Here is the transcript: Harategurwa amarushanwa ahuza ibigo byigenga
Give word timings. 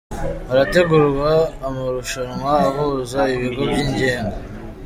Harategurwa 0.49 1.31
amarushanwa 1.67 2.53
ahuza 2.67 3.19
ibigo 3.35 3.61
byigenga 3.71 4.35